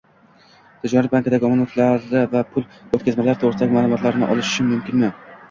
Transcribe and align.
tijorat 0.85 1.11
bankidagi 1.15 1.45
omonatlari 1.49 2.23
va 2.31 2.41
pul 2.55 2.65
o‘tkazmalari 2.99 3.37
to‘g‘risida 3.45 3.71
ma’lumotlarni 3.77 4.33
olishim 4.35 4.71
mumkinmi? 4.75 5.15